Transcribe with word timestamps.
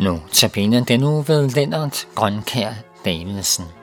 Nu 0.00 0.20
tabiner 0.32 0.84
den 0.84 1.00
nu 1.00 1.22
ved 1.22 1.48
Lennart 1.48 2.06
Grønkær 2.14 2.70
Davidsen. 3.04 3.79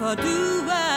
for 0.00 0.16
do 0.16 0.64
I 0.66 0.89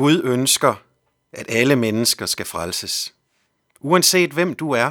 Gud 0.00 0.22
ønsker, 0.24 0.74
at 1.32 1.46
alle 1.48 1.76
mennesker 1.76 2.26
skal 2.26 2.46
frelses. 2.46 3.14
Uanset 3.80 4.30
hvem 4.30 4.54
du 4.54 4.70
er 4.70 4.90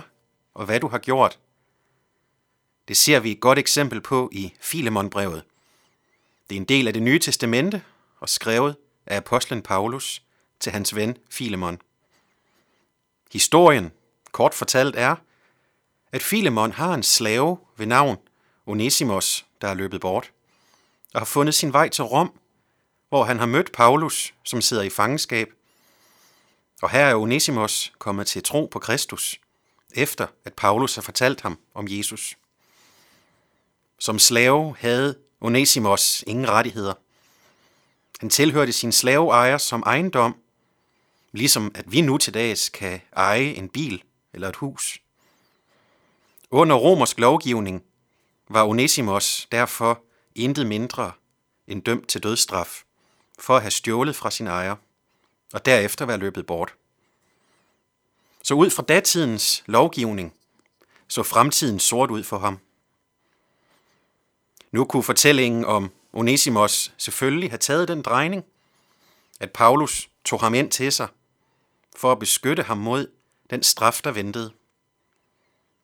og 0.54 0.66
hvad 0.66 0.80
du 0.80 0.88
har 0.88 0.98
gjort. 0.98 1.40
Det 2.88 2.98
ser 2.98 3.20
vi 3.20 3.32
et 3.32 3.40
godt 3.40 3.60
eksempel 3.60 4.02
på 4.02 4.30
i 4.32 4.54
Filemonbrevet. 4.60 5.44
Det 6.50 6.56
er 6.56 6.60
en 6.60 6.66
del 6.66 6.88
af 6.88 6.94
det 6.94 7.04
nye 7.04 7.20
testamente 7.20 7.84
og 8.20 8.30
skrevet 8.30 8.76
af 9.06 9.18
apostlen 9.18 9.62
Paulus 9.62 10.22
til 10.60 10.72
hans 10.72 10.96
ven 10.96 11.18
Filemon. 11.30 11.82
Historien, 13.34 13.92
kort 14.32 14.54
fortalt, 14.54 14.96
er, 14.96 15.16
at 16.12 16.24
Filemon 16.24 16.72
har 16.72 16.94
en 16.94 17.04
slave 17.04 17.58
ved 17.78 17.86
navn 17.86 18.18
Onesimus, 18.66 19.46
der 19.62 19.68
er 19.68 19.74
løbet 19.74 20.02
bort, 20.02 20.32
og 21.14 21.20
har 21.20 21.26
fundet 21.26 21.56
sin 21.56 21.74
vej 21.74 21.90
til 21.90 22.04
Rom, 22.04 22.39
hvor 23.10 23.24
han 23.24 23.40
har 23.40 23.46
mødt 23.46 23.72
Paulus, 23.72 24.34
som 24.44 24.62
sidder 24.62 24.84
i 24.84 24.90
fangenskab. 24.90 25.50
Og 26.82 26.90
her 26.90 27.06
er 27.06 27.16
Onesimus 27.16 27.94
kommet 28.00 28.28
til 28.28 28.44
tro 28.44 28.66
på 28.66 28.80
Kristus, 28.80 29.40
efter 29.96 30.28
at 30.46 30.54
Paulus 30.54 30.96
har 30.96 31.02
fortalt 31.02 31.42
ham 31.42 31.60
om 31.74 31.86
Jesus. 31.90 32.38
Som 34.00 34.20
slave 34.20 34.76
havde 34.80 35.18
Onesimus 35.42 36.24
ingen 36.28 36.50
rettigheder. 36.50 36.94
Han 38.20 38.30
tilhørte 38.30 38.72
sin 38.72 38.92
slaveejer 38.92 39.58
som 39.58 39.84
ejendom, 39.86 40.36
ligesom 41.32 41.72
at 41.76 41.92
vi 41.92 42.02
nu 42.02 42.18
til 42.18 42.34
dags 42.34 42.70
kan 42.70 43.02
eje 43.16 43.54
en 43.54 43.70
bil 43.70 44.04
eller 44.34 44.50
et 44.50 44.56
hus. 44.56 45.02
Under 46.52 46.76
romersk 46.76 47.20
lovgivning 47.20 47.84
var 48.50 48.64
Onesimus 48.64 49.48
derfor 49.52 50.04
intet 50.36 50.68
mindre 50.68 51.12
end 51.68 51.84
dømt 51.84 52.08
til 52.08 52.24
dødsstraf 52.24 52.84
for 53.40 53.56
at 53.56 53.62
have 53.62 53.72
stjålet 53.72 54.16
fra 54.16 54.32
sin 54.32 54.48
ejer 54.48 54.76
og 55.54 55.66
derefter 55.66 56.06
være 56.06 56.18
løbet 56.18 56.46
bort. 56.46 56.76
Så 58.44 58.54
ud 58.54 58.70
fra 58.70 58.84
datidens 58.84 59.64
lovgivning 59.66 60.34
så 61.08 61.24
fremtiden 61.24 61.80
sort 61.80 62.12
ud 62.12 62.24
for 62.24 62.38
ham. 62.40 62.60
Nu 64.72 64.86
kunne 64.86 65.04
fortællingen 65.04 65.66
om 65.66 65.92
Onesimos 66.14 66.94
selvfølgelig 66.98 67.52
have 67.52 67.58
taget 67.58 67.88
den 67.88 68.02
drejning, 68.02 68.46
at 69.40 69.52
Paulus 69.52 70.10
tog 70.26 70.40
ham 70.40 70.54
ind 70.54 70.72
til 70.72 70.92
sig 70.92 71.08
for 71.96 72.12
at 72.12 72.20
beskytte 72.20 72.64
ham 72.64 72.78
mod 72.78 73.12
den 73.50 73.64
straf, 73.64 74.02
der 74.04 74.12
ventede. 74.12 74.54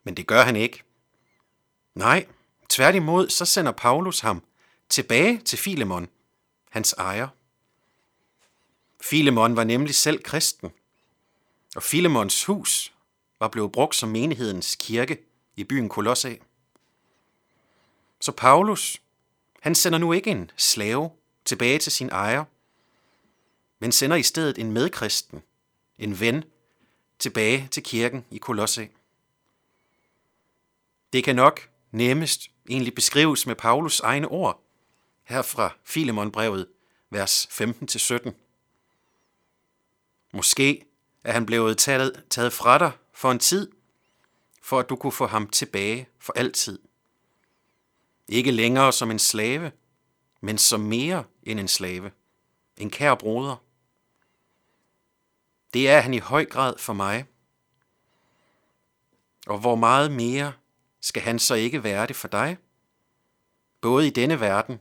Men 0.04 0.18
det 0.18 0.28
gør 0.28 0.42
han 0.42 0.56
ikke. 0.56 0.84
Nej, 1.96 2.28
tværtimod 2.70 3.30
så 3.30 3.46
sender 3.46 3.72
Paulus 3.72 4.20
ham 4.20 4.44
tilbage 4.90 5.38
til 5.38 5.58
Filemon, 5.58 6.08
hans 6.70 6.94
ejer. 6.94 7.28
Filemon 9.10 9.56
var 9.56 9.64
nemlig 9.64 9.96
selv 9.96 10.24
kristen, 10.24 10.72
og 11.76 11.84
Filemons 11.84 12.46
hus 12.46 12.94
var 13.40 13.48
blevet 13.48 13.72
brugt 13.72 13.96
som 13.96 14.10
menighedens 14.10 14.76
kirke 14.80 15.18
i 15.56 15.64
byen 15.64 15.90
Kolossae. 15.90 16.40
Så 18.22 18.32
Paulus, 18.32 19.02
han 19.62 19.76
sender 19.76 20.00
nu 20.00 20.14
ikke 20.14 20.32
en 20.32 20.52
slave 20.58 21.10
tilbage 21.46 21.80
til 21.80 21.92
sin 21.92 22.10
ejer, 22.10 22.44
men 23.80 23.92
sender 23.92 24.18
i 24.18 24.24
stedet 24.24 24.58
en 24.58 24.72
medkristen, 24.72 25.44
en 26.00 26.20
ven, 26.20 26.44
tilbage 27.20 27.68
til 27.72 27.84
kirken 27.84 28.26
i 28.32 28.38
Kolossae. 28.38 28.90
Det 31.14 31.24
kan 31.24 31.36
nok 31.36 31.70
nemmest 31.92 32.52
egentlig 32.70 32.96
beskrives 32.96 33.48
med 33.48 33.56
Paulus 33.56 34.00
egne 34.00 34.28
ord, 34.28 34.64
her 35.24 35.42
fra 35.42 35.74
Filemonbrevet, 35.84 36.68
vers 37.10 37.48
15-17. 37.52 38.45
Måske 40.36 40.86
er 41.24 41.32
han 41.32 41.46
blevet 41.46 41.78
taget, 41.78 42.24
taget 42.30 42.54
fra 42.54 42.78
dig 42.78 42.92
for 43.14 43.32
en 43.32 43.40
tid, 43.40 43.72
for 44.62 44.80
at 44.80 44.90
du 44.90 44.96
kunne 44.96 45.12
få 45.12 45.26
ham 45.26 45.48
tilbage 45.48 46.10
for 46.20 46.34
altid. 46.34 46.80
Ikke 48.28 48.52
længere 48.52 48.94
som 48.94 49.12
en 49.12 49.20
slave, 49.20 49.72
men 50.42 50.58
som 50.58 50.80
mere 50.80 51.24
end 51.44 51.60
en 51.60 51.68
slave. 51.68 52.12
En 52.78 52.90
kær 52.90 53.16
broder. 53.16 53.56
Det 55.74 55.90
er 55.90 56.00
han 56.00 56.14
i 56.14 56.20
høj 56.20 56.46
grad 56.46 56.78
for 56.78 56.94
mig. 56.94 57.26
Og 59.48 59.60
hvor 59.60 59.76
meget 59.76 60.12
mere 60.12 60.54
skal 61.02 61.22
han 61.22 61.40
så 61.40 61.54
ikke 61.54 61.84
være 61.84 62.08
det 62.08 62.16
for 62.16 62.28
dig? 62.28 62.58
Både 63.82 64.08
i 64.08 64.10
denne 64.10 64.40
verden 64.40 64.80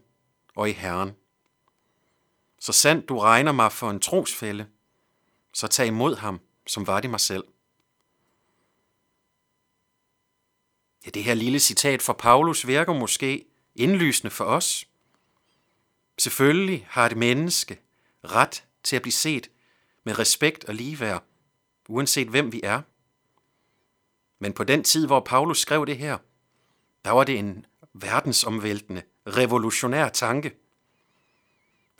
og 0.55 0.69
i 0.69 0.73
Herren. 0.73 1.13
Så 2.59 2.73
sandt 2.73 3.09
du 3.09 3.19
regner 3.19 3.53
mig 3.53 3.73
for 3.73 3.91
en 3.91 4.01
trosfælde, 4.01 4.67
så 5.55 5.67
tag 5.67 5.87
imod 5.87 6.17
ham, 6.17 6.41
som 6.67 6.87
var 6.87 7.01
det 7.01 7.11
mig 7.11 7.21
selv. 7.21 7.45
Ja, 11.07 11.11
det 11.11 11.25
her 11.25 11.35
lille 11.35 11.61
citat 11.61 12.03
fra 12.03 12.13
Paulus 12.13 12.67
virker 12.67 12.93
måske 12.93 13.45
indlysende 13.75 14.31
for 14.31 14.45
os. 14.45 14.89
Selvfølgelig 16.19 16.87
har 16.91 17.07
et 17.07 17.17
menneske 17.17 17.81
ret 18.25 18.65
til 18.83 18.97
at 18.97 19.03
blive 19.03 19.13
set 19.13 19.51
med 20.05 20.19
respekt 20.19 20.65
og 20.65 20.75
ligeværd, 20.75 21.25
uanset 21.89 22.29
hvem 22.29 22.53
vi 22.53 22.61
er. 22.63 22.83
Men 24.39 24.53
på 24.53 24.65
den 24.65 24.85
tid, 24.85 25.07
hvor 25.07 25.21
Paulus 25.21 25.61
skrev 25.61 25.87
det 25.87 25.99
her, 25.99 26.19
der 27.05 27.11
var 27.11 27.25
det 27.25 27.39
en 27.39 27.67
verdensomvæltende, 27.93 29.03
revolutionær 29.27 30.09
tanke. 30.09 30.57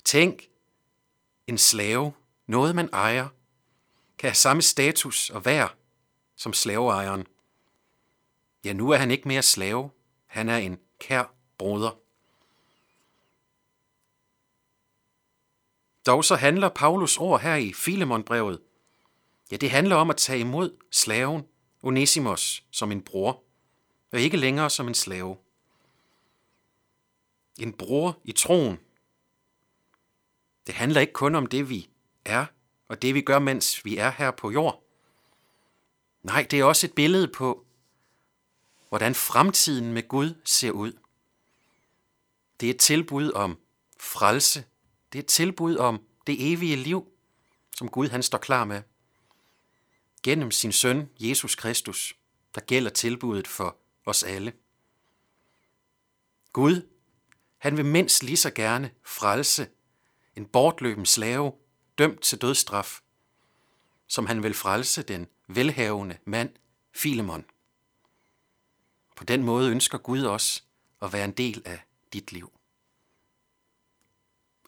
Tænk, 0.05 0.49
en 1.47 1.59
slave, 1.59 2.13
noget 2.47 2.75
man 2.75 2.89
ejer, 2.93 3.29
kan 4.25 4.31
have 4.31 4.35
samme 4.35 4.63
status 4.63 5.31
og 5.31 5.45
værd 5.45 5.77
som 6.37 6.53
slaveejeren. 6.53 7.27
Ja, 8.65 8.73
nu 8.73 8.91
er 8.91 8.97
han 8.97 9.11
ikke 9.11 9.29
mere 9.29 9.43
slave, 9.43 9.91
han 10.27 10.49
er 10.49 10.57
en 10.57 10.79
kær 10.99 11.35
broder. 11.59 11.91
Dog 16.07 16.25
så 16.25 16.37
handler 16.37 16.69
Paulus 16.69 17.19
ord 17.19 17.41
her 17.41 17.55
i 17.55 17.73
Filemonbrevet, 17.73 18.63
ja, 19.51 19.57
det 19.57 19.71
handler 19.71 19.97
om 19.97 20.11
at 20.11 20.17
tage 20.17 20.41
imod 20.41 20.77
slaven 20.91 21.47
Onesimus 21.83 22.65
som 22.71 22.93
en 22.93 23.03
bror, 23.03 23.43
og 24.13 24.21
ikke 24.21 24.37
længere 24.37 24.71
som 24.71 24.89
en 24.89 24.95
slave. 24.95 25.37
En 27.59 27.73
bror 27.73 28.21
i 28.25 28.33
troen. 28.33 28.79
Det 30.67 30.75
handler 30.75 31.01
ikke 31.01 31.13
kun 31.13 31.35
om 31.35 31.47
det, 31.47 31.69
vi 31.69 31.91
er, 32.25 32.47
og 32.95 33.03
det, 33.03 33.15
vi 33.15 33.21
gør, 33.21 33.39
mens 33.39 33.85
vi 33.85 33.97
er 33.97 34.11
her 34.11 34.31
på 34.31 34.51
jord. 34.51 34.85
Nej, 36.23 36.47
det 36.51 36.61
er 36.61 36.65
også 36.65 36.87
et 36.87 36.93
billede 36.93 37.29
på, 37.29 37.67
hvordan 38.89 39.15
fremtiden 39.15 39.93
med 39.93 40.09
Gud 40.09 40.35
ser 40.45 40.71
ud. 40.71 40.93
Det 42.61 42.67
er 42.67 42.71
et 42.71 42.81
tilbud 42.81 43.33
om 43.33 43.59
frelse. 44.01 44.65
Det 45.13 45.19
er 45.19 45.23
et 45.23 45.29
tilbud 45.29 45.77
om 45.77 46.03
det 46.27 46.53
evige 46.53 46.77
liv, 46.77 47.09
som 47.77 47.89
Gud 47.89 48.09
han 48.09 48.23
står 48.23 48.39
klar 48.39 48.65
med. 48.65 48.83
Gennem 50.23 50.51
sin 50.51 50.73
søn, 50.73 51.09
Jesus 51.21 51.55
Kristus, 51.55 52.17
der 52.55 52.61
gælder 52.61 52.91
tilbuddet 52.91 53.49
for 53.49 53.77
os 54.07 54.23
alle. 54.23 54.53
Gud, 56.53 56.89
han 57.59 57.77
vil 57.77 57.85
mindst 57.85 58.23
lige 58.23 58.37
så 58.37 58.51
gerne 58.51 58.91
frelse 59.05 59.69
en 60.37 60.47
bortløben 60.47 61.07
slave, 61.07 61.53
dømt 61.99 62.21
til 62.21 62.41
dødsstraf, 62.41 63.01
som 64.07 64.27
han 64.27 64.43
vil 64.43 64.55
frelse 64.55 65.03
den 65.03 65.27
velhavende 65.47 66.19
mand 66.25 66.53
Filemon. 66.93 67.45
På 69.17 69.25
den 69.25 69.43
måde 69.43 69.71
ønsker 69.71 69.99
Gud 69.99 70.23
også 70.23 70.63
at 71.03 71.13
være 71.13 71.25
en 71.25 71.33
del 71.33 71.63
af 71.65 71.81
dit 72.13 72.33
liv. 72.33 72.53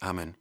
Amen. 0.00 0.36